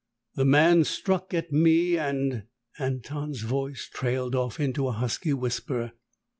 [0.33, 2.45] The man struck at me and"
[2.79, 5.91] Anton's voice trailed off into a husky whisper.